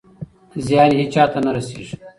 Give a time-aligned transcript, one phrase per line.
[0.65, 1.95] زیان یې هېچا ته نه رسېږي.